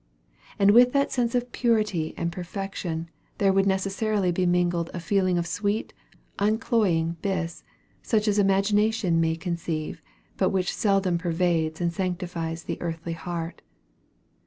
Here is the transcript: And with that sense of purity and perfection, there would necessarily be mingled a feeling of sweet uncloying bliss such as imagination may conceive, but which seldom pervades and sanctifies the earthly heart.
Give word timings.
And 0.57 0.71
with 0.71 0.93
that 0.93 1.11
sense 1.11 1.35
of 1.35 1.51
purity 1.51 2.15
and 2.17 2.31
perfection, 2.31 3.07
there 3.37 3.53
would 3.53 3.67
necessarily 3.67 4.31
be 4.31 4.47
mingled 4.47 4.89
a 4.95 4.99
feeling 4.99 5.37
of 5.37 5.45
sweet 5.45 5.93
uncloying 6.39 7.17
bliss 7.21 7.63
such 8.01 8.27
as 8.27 8.39
imagination 8.39 9.21
may 9.21 9.35
conceive, 9.35 10.01
but 10.37 10.49
which 10.49 10.73
seldom 10.75 11.19
pervades 11.19 11.79
and 11.79 11.93
sanctifies 11.93 12.63
the 12.63 12.81
earthly 12.81 13.13
heart. 13.13 13.61